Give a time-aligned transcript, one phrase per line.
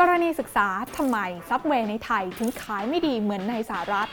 [0.00, 4.08] กรณีศึกษาทำไมซับเวย์ในไทยถึงขายไม่ดีเหมือนในสหรัฐ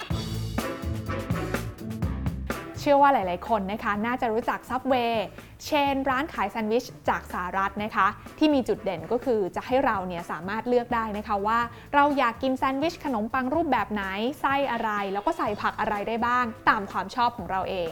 [2.80, 5.26] เชื่อว่าหลาย ๆ คนนะคะ น่าจะรู้จักซับเวย์
[5.64, 8.08] เชนร้านขายแซนด์วิชจากสหรัฐนะคะ
[8.38, 11.60] ที่มีจุดเด่นก็คือจะให้เราเนี่ยสามารถเลือกได้นะคะว่า
[11.94, 14.04] เราอยากกินแซนด์วิชขนมปังรูปแบบไหน
[14.42, 17.92] ไส้อะไร แล้วก็ใส่ผักอะไรได้บ้าง ตามความชอบของเราเอง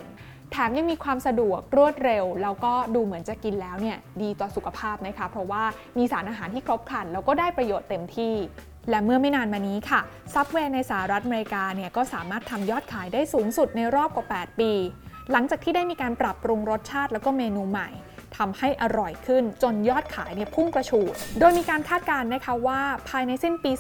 [0.52, 5.64] แถมยังมีความสะดวกรวดเร็ว แล้วก็ดูเหมือนจะกินแล้วเนี่ยดีต่อสุขภาพนะคะ เพราะว่า
[5.98, 8.36] มีสารอาหารที่ครบครัน แล้วก็ได้ประโยชน์เต็มที่
[8.90, 10.02] และเมื่อไม่นานมานี้ค่ะ
[10.34, 14.72] ซับเวย์ในสหรัฐอเมริกาเนี่ยก็สามารถทำยอดขายได้สูงสุดในรอบกว่า 8 ปี
[15.32, 17.90] หลังจากที่ได้มีการปรับปรุงรสชาติแล้วก็เมนูใหม่
[18.38, 23.72] ทำให้อร่อยขึ้น จนยอดขายเนี่ยพุ่งกระฉูด โดยมีการคาดการณ์นะคะว่าภายในสิ้นปี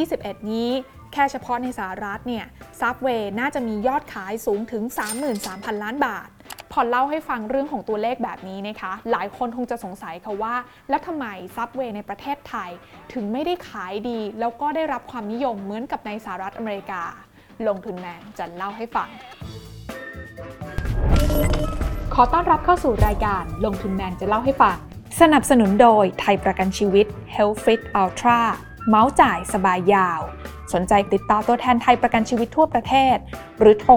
[0.00, 0.70] 2021 นี้
[1.12, 2.44] แค่เฉพาะในสหรัฐเนี่ย
[2.80, 4.82] ซับเวย์น่าจะมียอดขายสูงถึง
[5.32, 6.28] 33,000 ล้านบาท
[6.72, 10.54] พอเล่าให้ฟังเรื่องของตัวเลขแบบนี้นะคะ หลายคนคงจะสงสัยค่ะว่า
[10.88, 12.70] แล้วทำไมซับเวย์ในประเทศไทย
[13.12, 17.02] ถึงไม่ได้ขายดี แล้วก็ได้รับความนิยมเหมือนกับในสหรัฐอเมริกา
[17.66, 19.08] ลงทุนแมนจะเล่าให้ฟัง
[22.20, 24.76] อต้อนรับเข้าสู่รายการลงทุนแมนจะเล่าให้ฟัง
[25.20, 28.40] สนับสนุนโดยไทยประกันชีวิต Health Fit Ultra
[28.88, 30.20] เมาส์จ่ายสบายยาว
[30.72, 33.16] สนใจติดต่อตัวแทนไทยประกันชีวิตทั่วประเทศ
[33.58, 33.92] หรือโทร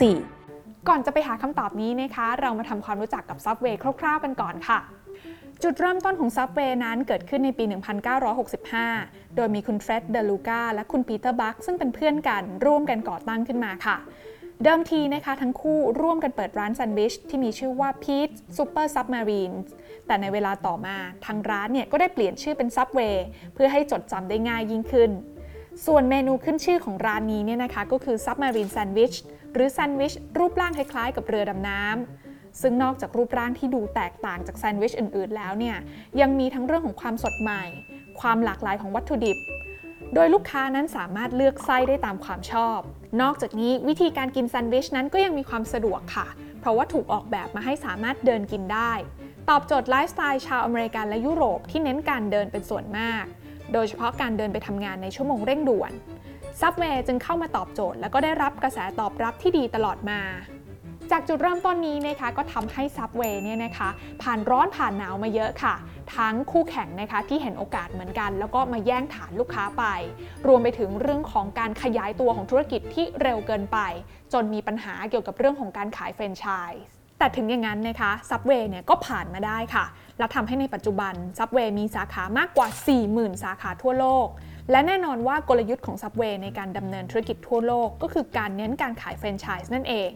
[0.00, 4.78] 1124 ก่อนจะไปหาคำตอบนี้นะคะ เรามาทำความรู้จักกับซับเวย์คร่าวๆกันก่อนค่ะ
[5.62, 7.64] จุดเริ่มต้นของ Subway นั้นเกิดขึ้นในปี
[8.50, 13.96] 1965 โดยมีคุณเฟร็ดเดลูกาและคุณปีเตอร์บัคซึ่งเป็นเพื่อนกันร่วมกันก่อตั้งขึ้นมาค่ะ
[14.64, 19.56] เดิมทีนะคะทั้งคู่ร่วมกันเปิดร้านแซนด์วิชที่มีชื่อว่า Pete's Super Submarine
[20.06, 23.16] แต่ในเวลาต่อมาทางร้านเนี่ยก็ได้เปลี่ยนชื่อเป็น Subway
[23.54, 25.10] เพื่อให้จดจำได้ง่ายยิ่งขึ้น
[25.86, 29.16] ส่วนเมนูขึ้นชื่อของร้านนี้เนี่ยนะคะก็คือ Submarine Sandwich
[29.52, 35.76] หรือแซนด์วิชรูปร่างคล้ายๆ กับเรือดำน้ำซึ่งนอกจากรูปร่างที่ดูแตกต่างจากแซนด์วิชอื่น ๆ แล้วเนี่ย
[36.20, 37.64] ยังมีทั้งเรื่องของความสดใหม่
[38.20, 39.38] ความหลากหลายของวัตถุดิบ
[40.14, 42.78] โดยลูกค้านั้นสามารถเลือกไส้ได้ตามความชอบ
[43.22, 46.26] นอกจากนี้วิธีการกินแซนด์วิชนั้นก็ยังมีความสะดวกค่ะ
[46.60, 48.92] เพราะว่าถูกออกแบบมาให้สามารถเดินกินได้
[49.48, 53.24] ตอบโจทย์ไลฟ์สไตล์ชาวอเมริกันและยุโรปที่เน้นการเดินเป็นส่วนมาก
[53.72, 55.92] โดยเฉพาะการเดินไปทำงานในชั่วโมงเร่งด่วน
[56.60, 60.20] Subway จึงเข้ามาตอบโจทย์ และก็ได้รับกระแสตอบรับที่ดีตลอดมา
[61.12, 63.88] จากจุดเริ่มต้นนี้นะคะก็ทำให้ Subway เนี่ยนะคะ
[64.22, 65.74] ผ่านร้อนผ่านหนาวมาเยอะค่ะ
[66.16, 69.84] ทั้งคู่แข่งนะคะที่เห็นโอกาสเหมือนกัน แล้วก็มาแย่งฐานลูกค้าไป
[70.46, 73.78] รวมไปถึงเรื่องของการขยายตัวของธุรกิจที่เร็วเกินไป
[74.32, 76.82] จนมีปัญหาเกี่ยวกับเรื่องของการขายแฟรนไชส์
[77.18, 79.84] แต่ถึงอย่างนั้นนะคะ Subway เนี่ยก็ผ่านมาได้ค่ะ
[80.18, 82.68] และทำให้ในปัจจุบัน Subway มีสาขามากกว่า
[83.04, 84.28] 40,000 สาขาทั่วโลก
[84.70, 90.10] และแน่นอนว่ากลยุทธ์ของ Subway ในการดำเนินธุรกิจทั่วโลก ก็คือการเน้นการขายแฟรนไชส์นั่นเอง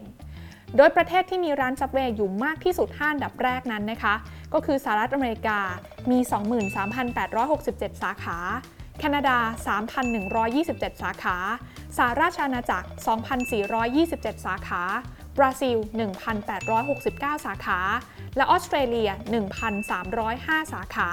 [0.77, 4.15] โดยประเทศที่มีร้าน Subway อยู่มากที่สุด5อันดับแรกนั้นนะคะ
[4.53, 5.59] ก็คือสหรัฐอเมริกา
[6.11, 6.19] มี
[7.31, 8.37] 23,867 สาขา
[8.99, 9.37] แคนาดา
[10.19, 11.37] 3,127 สาขา
[11.97, 12.87] สหราชอาณาจักร
[13.65, 14.81] 2,427 สาขา
[15.37, 15.77] บราซิล
[16.61, 17.79] 1,869 สาขา
[18.35, 19.09] และออสเตรเลีย
[19.91, 21.09] 1,305 สาขา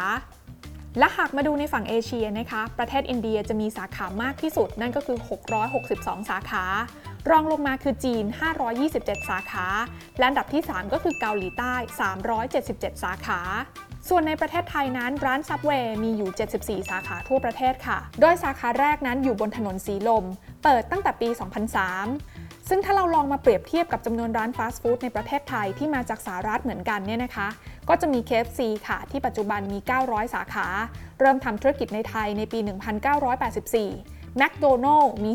[0.98, 5.18] และหากมาดูในฝั่งเอเชียนะคะ ประเทศอินเดียจะมีสาขามากที่สุดนั่นก็คือ
[5.68, 6.64] 662 สาขา
[7.30, 8.24] รองลงมาคือจีน
[8.76, 9.66] 527 สาขา
[10.18, 11.74] และอันดับที่ 3 ก็คือเกาหลีใต้
[12.38, 13.40] 377 สาขา
[14.08, 20.24] ส่วนในประเทศไทยนั้นร้านซับเวย์มีอยู่ 74 สาขาทั่วประเทศค่ะ โดยสาขาแรกนั้นอยู่บนถนนสีลม
[20.64, 21.28] เปิดตั้งแต่ปี
[21.98, 27.48] 2003ซึ่งถ้าเราลองมาเปรียบเทียบกับจำนวนร้านฟาสต์ฟู้ดในประเทศไทยที่มาจากสหรัฐเหมือนกันเนี่ยนะคะ
[27.88, 30.66] ก็จะมี KFC ค่ะ ที่ปัจจุบันมี 900 สาขา
[31.20, 35.32] เริ่มทำธุรกิจในไทยในปี 1984 แมคโดนัลล์มี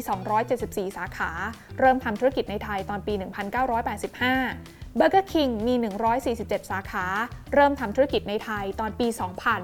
[0.47, 1.31] 274 สาขา
[1.79, 3.13] เริ่มทำธุรกิจในไทยตอนปี
[4.25, 5.73] 1985 Burger King มี
[6.23, 7.05] 147 สาขา
[7.53, 9.07] เริ่มทำธุรกิจในไทยตอนปี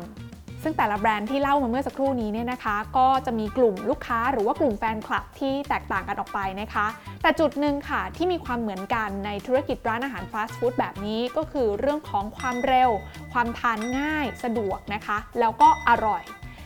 [0.03, 6.85] 2000 ซึ่งแต่ละแบรนด์ที่เล่ามาเมื่อสักครู่นี้เนี่ยนะคะ ก็จะมีกลุ่มลูกค้าหรือว่ากลุ่มแฟนคลับที่แตกต่างกันออกไปนะคะ
[7.21, 12.89] แต่จุดหนึ่งค่ะที่มีความเหมือนกันในธุรกิจร้านอาหารฟาสต์ฟู้ดแบบนี้ก็คือเรื่องของความเร็ว
[13.33, 16.23] ความทานง่าย สะดวกนะคะ แล้วก็อร่อย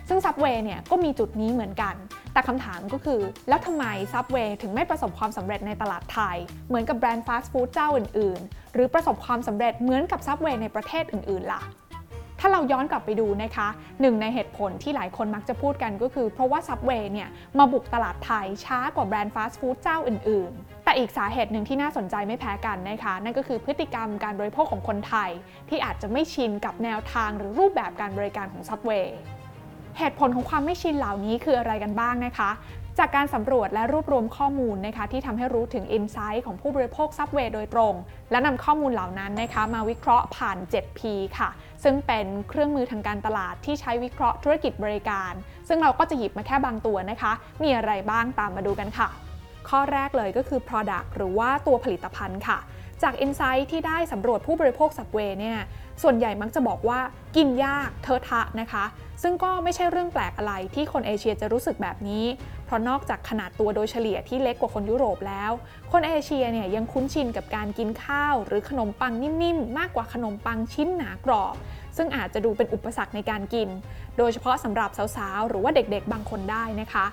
[0.09, 1.95] ซึ่ง Subway เนี่ยก็มีจุดนี้เหมือนกัน
[2.33, 3.19] แต่คำถามก็คือ
[3.49, 6.37] แล้วทำไม Subway ถึงไม่ประสบความสำเร็จในตลาดไทย
[6.67, 11.63] เหมือนกับแบรนด์ฟาสต์ฟู้ดเจ้าอื่นๆ หรือประสบความสำเร็จเหมือนกับ Subway ในประเทศอื่นๆล่ะ
[12.39, 13.67] ถ้าเราย้อนกลับไปดูนะคะ
[14.01, 25.29] หนึ่งในเหตุผลที่หลายคนมักจะพูดกันก็คือ เพราะว่า Subway เนี่ยมาบุกตลาดไทยช้ากว่าแบรนด์ฟาสต์ฟู้ดเจ้าอื่น ๆ แต่อีกสาเหตุหนึ่งที่น่าสนใจไม่แพ้กันนะคะ นั่นก็คือพฤติกรรมการบริโภคของคนไทย
[25.69, 32.49] ที่อาจจะไม่ชินกับแนวทางหรือรูปแบบการบริการของ Subway เเหตุผลของความไม่ชินเหล่านี้คืออะไรกันบ้างนะคะ
[32.99, 37.93] จากการสำรวจและรวบรวมข้อมูลนะคะที่ทำให้รู้ถึงอินไซต์ของผู้บริโภคซับเวย์โดยตรง
[38.31, 41.01] และนำข้อมูลเหล่านั้นนะคะ มาวิเคราะห์ผ่าน 7P
[41.37, 41.49] ค่ะ
[41.83, 45.31] ซึ่งเป็นเครื่องมือทางการตลาดที่ใช้วิเคราะห์ธุรกิจบริการ
[45.67, 47.31] ซึ่งเราก็จะหยิบมาแค่บางตัวนะคะ
[47.63, 49.07] มีอะไรบ้างตามมาดูกันค่ะ
[49.69, 52.57] ข้อแรกเลยก็คือ product หรือว่าตัวผลิตภัณฑ์ค่ะ
[53.03, 55.59] จาก Insight ที่ได้สำรวจผู้บริโภคสับเวย์เนี่ย
[56.03, 56.99] ส่วนใหญ่มักจะบอกว่า
[57.35, 58.85] กินยากเทอะทะนะคะ
[59.23, 62.25] ซึ่งก็ไม่ใช่เรื่องแปลกอะไรที่คนเอเชียจะรู้สึกแบบนี้
[62.65, 65.51] เพราะนอกจากขนาดตัวโดยเฉลี่ยที่เล็กกว่าคนยุโรปแล้ว
[65.91, 71.55] คนเอเชียเนี่ยยังคุ้นชินกับการกินข้าว หรือขนมปังนิ่มๆ มากกว่าขนมปังชิ้นหนากรอบ
[71.97, 73.69] ซึ่งอาจจะดูเป็นอุปสรรคในการกิน
[74.17, 77.05] โดยเฉพาะสำหรับสาวๆ หรือว่าเด็กๆ บางคนได้นะคะ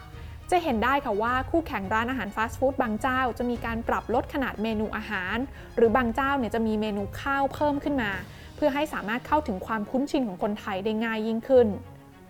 [0.52, 5.36] จะเห็นได้ค่ะว่าคู่แข่งร้านอาหารฟาสต์ฟู้ดบางเจ้า จะมีการปรับลดขนาดเมนูอาหาร
[5.76, 8.10] หรือบางเจ้าเนี่ยจะมีเมนูข้าวเพิ่มขึ้นมา
[8.56, 11.68] เพื่อให้สามารถเข้าถึงความคุ้นชินของคนไทยได้ง่ายยิ่งขึ้น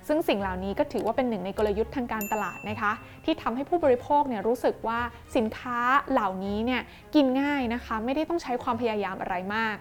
[0.08, 2.92] ซึ่งสิ่งเหล่านี้ก็ถือว่าเป็นหนึ่งในกลยุทธ์ทางการตลาดนะคะ
[3.24, 5.00] ที่ทำให้ผู้บริโภคเนี่ยรู้สึกว่า
[5.36, 5.78] สินค้า
[6.10, 6.82] เหล่านี้เนี่ย
[7.14, 9.76] กินง่ายนะคะ ไม่ได้ต้องใช้ความพยายามอะไรมาก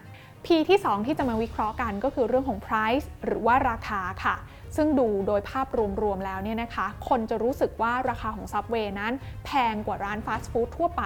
[0.45, 4.35] P ที่ 2 ที่จะมาวิเคราะห์กันก็คือเรื่องของ price หรือว่าราคาค่ะ
[4.75, 5.67] ซึ่งดูโดยภาพ
[6.01, 9.13] รวมๆแล้วเนี่ยนะคะ คนจะรู้สึกว่าราคาของ Subway นั้น
[9.45, 11.03] แพงกว่าร้านฟาสต์ฟู้ดทั่วไป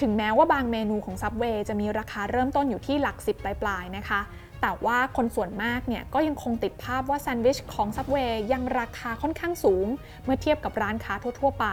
[0.00, 4.20] ถึงแม้ว่าบางเมนูของ Subway จะมีราคาเริ่มต้นอยู่ที่หลัก10ปลายๆนะคะ
[4.62, 9.86] แต่ว่าคนส่วนมากเนี่ยก็ยังคงติดภาพว่าแซนด์วิชของ Subway ยังราคาค่อนข้างสูง
[10.24, 11.66] เมื่อเทียบกับร้านค้าทั่ว ๆ ไป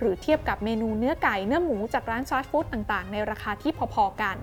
[0.00, 4.36] หรือเทียบกับเมนูเนื้อไก่เนื้อหมูจากร้านฟาสต์ฟู้ดต่างๆ ในราคาที่พอ ๆ กัน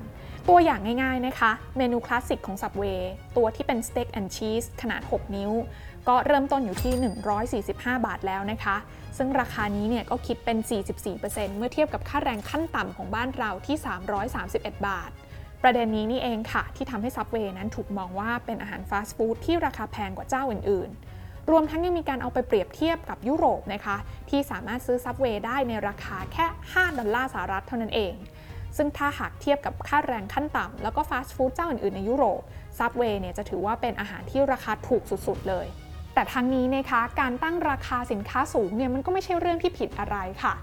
[0.49, 3.01] ตัวอย่างง่าย ๆ นะคะ เมนูคลาสสิกของ Subway
[3.37, 5.51] ตัวที่เป็น steak and cheese ขนาด 6 นิ้ว
[6.07, 6.93] ก็เริ่มต้นอยู่ที่
[7.65, 8.77] 145 บาทแล้วนะคะ
[9.17, 10.57] ซึ่งราคานี้เนี่ยก็คิดเป็น
[11.07, 13.77] 44%เมื่อเทียบกับค่าแรงขั้นต่ำของบ้านเราที่
[14.31, 15.11] 331 บาท
[15.63, 23.97] ประเด็นนี้นี่เองค่ะ ที่ทำให้ Subway นั้นถูกมองว่าเป็นอาหารฟาสต์ฟู้ดที่ราคาแพงกว่าเจ้าอื่นๆ รวมทั้งยังมีการเอาไปเปรียบเทียบกับยุโรปนะคะ
[24.29, 28.13] ที่สามารถซื้อ Subway ได้ในราคาแค่ 5 ดอลลาร์สหรัฐเท่านั้นเอง
[28.77, 32.41] ซึ่งถ้าหากเทียบกับค่าแรงขั้นต่ำแล้วก็ฟาสต์ฟู้ดเจ้าอื่นๆในยุโรป
[32.79, 35.67] Subway เนี่ยจะถือว่าเป็นอาหารที่ราคาถูกสุดๆเลย
[36.13, 40.53] แต่ทั้งนี้นะคะการตั้งราคาสินค้าสูงเนี่ยมันก็ไม่ใช่เรื่องที่ผิดอะไรค่ะ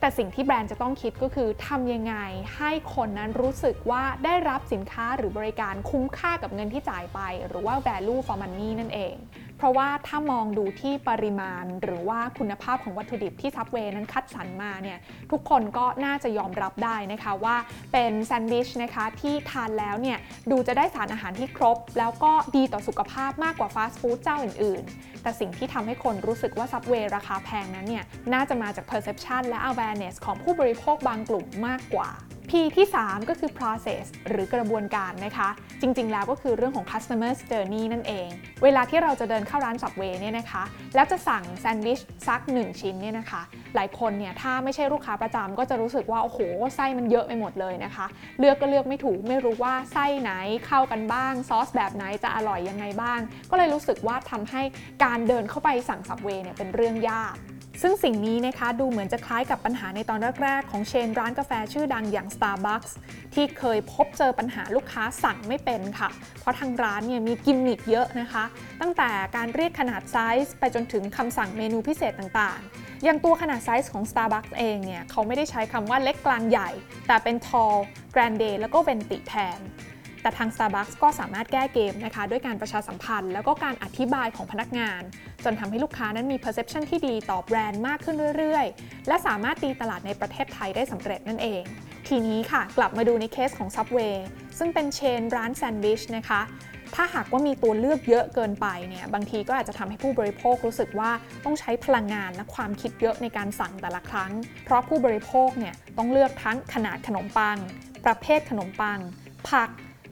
[0.00, 2.14] แต่สิ่งที่แบรนด์จะต้องคิดก็คือทำยังไง
[2.56, 9.14] ให้คนนั้นรู้สึกว่าได้รับสินค้าหรือบริการคุ้มค่ากับเงินที่จ่ายไป หรือว่า value for money นั่นเอง
[9.58, 14.98] เพราะว่าถ้ามองดูที่ปริมาณหรือว่าคุณภาพของวัตถุดิบที่ซับเวย์นั้นคัดสรรมาเนี่ย
[15.32, 17.56] ทุกคนก็น่าจะยอมรับได้นะคะว่า
[17.92, 20.18] เป็นแซนด์วิชนะคะที่ทานแล้วเนี่ย
[20.50, 32.10] ดูจะได้สารอาหารที่ครบ แล้วก็ดีต่อสุขภาพมากกว่าฟาสต์ฟู้ดเจ้าอื่น ๆ แต่สิ่งที่ทำให้คนรู้สึกว่าซับเวย์ราคาแพงนั้นเนี่ยน่าจะมาจาก perception และ awareness ของผู้บริโภคบางกลุ่มมากกว่า
[32.50, 35.48] P ที่ 3 ก็คือ process หรือกระบวนการนะคะ
[35.80, 38.28] จริง ๆ แล้วก็คือเรื่องของ customer journey นั่นเอง
[38.62, 40.62] เวลาที่เราจะเดินเข้าร้าน Subway เนี่ยนะคะ
[40.94, 43.42] แล้วจะสั่งแซนด์วิชสัก 1 ชิ้นเนี่ยนะคะ
[43.74, 46.38] หลายคนเนี่ยถ้าไม่ใช่ลูกค้าประจำก็จะรู้สึกว่า โอ้โห
[46.76, 48.06] ไส้มันเยอะไปหมดเลยนะคะ
[48.38, 50.30] เลือกก็เลือกไม่ถูก ไม่รู้ว่าไส้ไหน
[50.66, 54.62] เข้ากันบ้าง ซอสแบบไหนจะอร่อยยังไงบ้าง ก็เลยรู้สึกว่าทำให้
[55.04, 57.36] การเดินเข้าไปสั่ง Subway เนี่ยเป็นเรื่องยาก
[57.82, 62.92] ซึ่งสิ่งนี้นะคะดูเหมือนจะคล้ายกับปัญหาในตอนแรก ๆ ของเชนร้านกาแฟชื่อดังอย่าง Starbucks
[63.34, 66.08] ที่เคยพบเจอปัญหาลูกค้าสั่งไม่เป็นค่ะ
[66.40, 68.44] เพราะทางร้านเนี่ยมีกิมมิคเยอะนะคะ
[68.80, 76.70] ตั้งแต่การเรียกขนาดไซส์ไปจนถึงคำสั่งเมนูพิเศษต่างๆ อย่างตัวขนาดไซส์ของ Starbucks เองเนี่ยเขาไม่ได้ใช้คำว่าเล็กกลางใหญ่
[77.06, 77.76] แต่เป็น tall
[78.14, 79.60] grande แล้วก็ venti แทน
[80.22, 85.02] แต่ทาง Starbucks ก็สามารถแก้เกมนะคะด้วยการประชาสัมพันธ์ แล้วก็การอธิบายของพนักงาน
[85.44, 91.62] จนทำให้ลูกค้านั้นมี perception ที่ดีต่อแบรนด์มากขึ้นเรื่อยๆ และสามารถตีตลาดในประเทศไทยได้สำเร็จนั่นเอง
[92.08, 94.16] ทีนี้ค่ะกลับมาดูในเคสของ Subway
[94.58, 96.42] ซึ่งเป็นเชนร้านแซนด์วิชนะคะ
[96.94, 101.10] ถ้าหากว่ามีตัวเลือกเยอะเกินไปเนี่ยบางทีก็อาจจะทำให้ผู้บริโภครู้สึกว่า
[101.44, 104.32] ต้องใช้พลังงานและความคิดเยอะในการสั่งแต่ละครั้ง
[104.64, 107.58] เพราะผู้บริโภคเนี่ยต้องเลือกทั้งขนาดขนมปัง
[108.06, 108.98] ประเภทขนมปัง
[109.50, 109.68] ผัก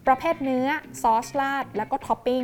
[0.07, 0.69] ประเภทเนื้อ
[1.03, 2.43] ซอสราดแล้วก็ท็อปปิ้ง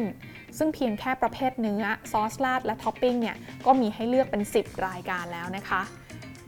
[0.59, 5.83] ซึ่งเพียงแค่ประเภทเนื้อซอสราดและท็อปปิ้งเนี่ยก็มีให้เลือกเป็น 10 รายการแล้วนะคะ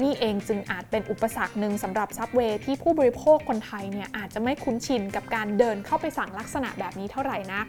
[0.02, 7.66] นี่เองจึงอาจเป็นอุปสรรคหนึ่งสำหรับ Subway ที่ผู้บริโภคคนไทยเนี่ยอาจจะไม่คุ้นชินกับการเดินเข้าไปสั่งลักษณะแบบนี้เท่าไหร่นัก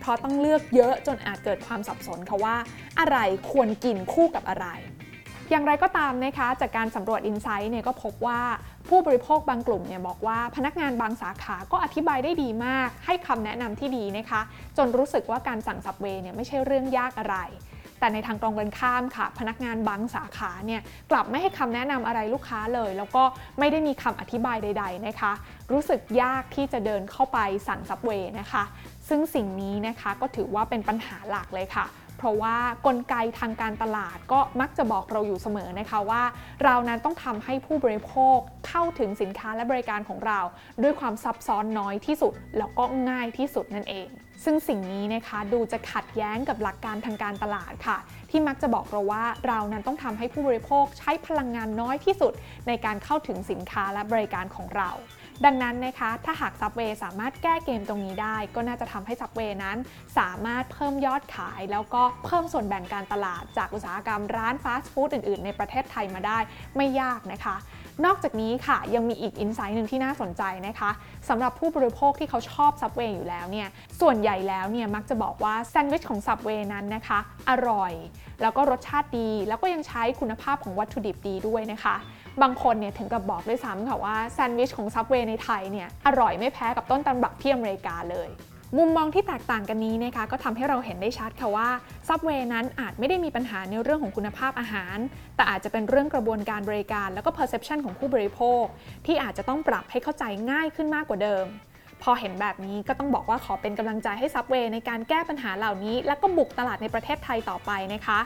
[0.00, 2.56] เพราะต้องเลือกเยอะจนอาจเกิดความสับสนค่ะว่า
[3.00, 3.18] อะไร
[3.52, 4.66] ควรกินคู่กับอะไร
[5.50, 8.40] อย่างไรก็ตามนะคะ จากการสำรวจ Insight เนี่ยก็พบว่า
[8.88, 14.40] ผู้บริโภคบางกลุ่มเนี่ยบอกว่าพนักงานบางสาขาก็อธิบายได้ดีมาก ให้คำแนะนำที่ดีนะคะ
[14.76, 17.36] จนรู้สึกว่าการสั่งสับเวย์เนี่ยไม่ใช่เรื่องยากอะไร
[18.00, 23.22] แต่ในทางตรงกันข้ามค่ะ พนักงานบางสาขาเนี่ยกลับไม่ให้คำแนะนำอะไรลูกค้าเลย แล้วก็
[23.58, 25.32] ไม่ได้มีคำอธิบายใด ๆนะคะ
[25.72, 27.38] รู้สึกยากที่จะเดินเข้าไป
[27.68, 28.62] สั่งซับเวย์นะคะ
[29.08, 31.86] ซึ่งสิ่งนี้นะคะก็ถือว่าเป็นปัญหาหลักเลยค่ะ
[32.18, 32.56] เพราะว่า
[32.86, 36.22] กลไกทางการตลาดก็มักจะบอกเราอยู่เสมอนะคะว่า
[36.64, 38.36] เรานั้นต้องทำให้ผู้บริโภค
[38.68, 40.40] เข้าถึงสินค้าและบริการของเรา
[40.82, 44.08] ด้วยความซับซ้อนน้อยที่สุด แล้วก็ง่ายที่สุดนั่นเอง
[44.44, 47.98] ซึ่งสิ่งนี้นะคะดูจะขัดแย้งกับหลักการทางการตลาดค่ะ
[48.30, 52.32] ที่มักจะบอกเราว่าเรานั้นต้องทำให้ผู้บริโภคใช้พลังงานน้อยที่สุด
[52.68, 54.90] ในการเข้าถึงสินค้าและบริการของเรา
[55.44, 59.76] ดังนั้นนะคะ ถ้าหาก Subway สามารถแก้เกมตรงนี้ได้ ก็น่าจะทำให้ Subway นั้น
[60.18, 66.38] สามารถเพิ่มยอดขาย แล้วก็เพิ่มส่วนแบ่งการตลาด จากอุตสาหกรรมร้านฟาสต์ฟู้ดอื่น ๆ ในประเทศไทยมาได้
[66.76, 67.56] ไม่ยากนะคะ
[68.04, 70.90] นอกจากนี้ค่ะยังมีอีก insight หนึ่งที่น่าสนใจนะคะ
[71.28, 73.68] สำหรับผู้บริโภคที่เขาชอบ Subway อยู่แล้วเนี่ย
[74.00, 77.18] ส่วนใหญ่แล้วเนี่ยมักจะบอกว่าแซนด์วิชของ Subway นั้นนะคะ
[77.50, 77.92] อร่อย
[78.42, 81.96] แล้วก็รสชาติดี แล้วก็ยังใช้คุณภาพของวัตถุดิบดีด้วยนะคะ
[82.42, 88.28] บางคนเนี่ยถึงกับบอกด้วยซ้ำค่ะว่าแซนด์วิชของซับเวย์ในไทยเนี่ยอร่อยไม่แพ้กับต้นตำรับที่อเมริกาเลย
[88.78, 91.68] มุมมองที่แตกต่างกันนี้นะคะก็ทำให้เราเห็นได้ชัดค่ะว่า
[92.08, 94.96] ซับเวย์นั้นอาจไม่ได้มีปัญหาในเรื่องของคุณภาพอาหาร
[95.36, 98.64] แต่อาจจะเป็นเรื่องกระบวนการบริการ แล้วก็ perception ของผู้บริโภค
[99.06, 101.44] ที่อาจจะต้องปรับให้เข้าใจง่ายขึ้นมากกว่าเดิม
[102.02, 108.20] พอเห็นแบบนี้ก็ต้องบอกว่าขอเป็นกำลังใจให้ซับเวย์ในการแก้ปัญหาเหล่านี้ แล้วก็บุกตลาดในประเทศไทยต่อไปนะคะ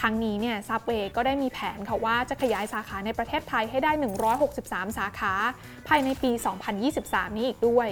[0.00, 3.92] ทั้งนี้เนี่ยซับเวย์ก็ได้มีแผนค่ะว่าจะขยายสาขาในประเทศไทยให้ได้
[4.44, 5.32] 163 สาขา
[5.88, 6.30] ภายในปี
[6.84, 7.90] 2023 นี้อีกด้วย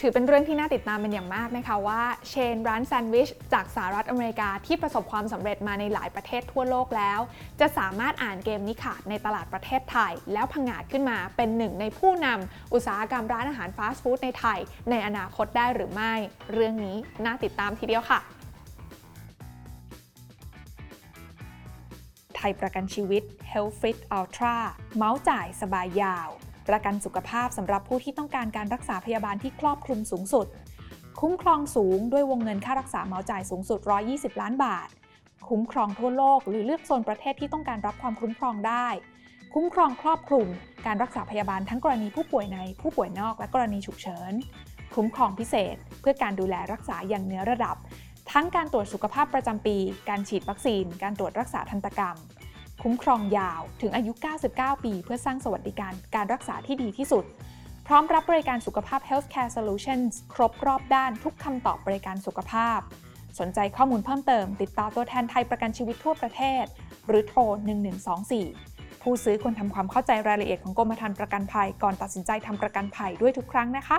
[0.00, 7.20] ถือเป็นเรื่องที่น่าติดตามเป็นอย่างมากนะคะว่าเชนร้านแซนด์วิชจากสหรัฐอเมริกาที่ประสบความสำเร็จมาในหลายประเทศทั่วโลกแล้ว
[7.60, 14.58] จะสามารถอ่านเกมนี้ขาดในตลาดประเทศไทย แล้วพังงาดขึ้นมาเป็นหนึ่งในผู้นำอุตสาหกรรมร้านอาหารฟาสต์ฟู้ดในไทย
[14.90, 16.12] ในอนาคตได้หรือไม่
[16.52, 18.20] เรื่องนี้น่าติดตามทีเดียวค่ะ
[22.48, 23.22] ยประกันชีวิต
[23.52, 24.56] Health Fit Ultra
[24.96, 26.28] เมาส์จ่ายสบายยาว
[26.68, 30.46] ประกันสุขภาพสำหรับผู้ที่ต้องการการรักษาพยาบาลที่ครอบคลุมสูงสุด
[31.20, 34.88] คุ้มครองสูงด้วยวงเงินค่ารักษาเมาส์จ่ายสูงสุด 120 ล้านบาท
[35.48, 38.86] คุ้มครองทั่วโลก หรือเลือกโซนประเทศที่ต้องการรับความคุ้มครองได้
[39.54, 40.46] คุ้มครองครอบคลุม
[40.86, 44.32] การรักษาพยาบาลทั้งกรณีผู้ป่วยในผู้ป่วยนอกและกรณีฉุกเฉิน
[44.94, 47.76] คุ้มครองพิเศษ เพื่อการดูแลรักษาอย่างเนื้อระดับ
[48.38, 49.76] ทั้งการตรวจสุขภาพประจำปี
[50.08, 52.16] การฉีดวัคซีน การตรวจรักษาทันตกรรม
[52.82, 54.12] คุ้มครองยาวถึงอายุ
[54.48, 57.24] 99 ปี เพื่อสร้างสวัสดิการการรักษาที่ดีที่สุด
[57.86, 62.78] พร้อมรับบริการสุขภาพ Healthcare Solutions ครบรอบด้านทุกคำตอบบริการสุขภาพ
[63.38, 66.64] สนใจข้อมูลเพิ่มเติม ติดต่อตัวแทนไทยประกันชีวิตทั่วประเทศ
[67.06, 67.40] หรือโทร
[68.22, 73.98] 1124 ผู้ซื้อควรทำความเข้าใจรายละเอียดของกรมธรรม์ประกันภัยก่อนตัดสินใจทำประกันภัยด้วยทุกครั้งนะคะ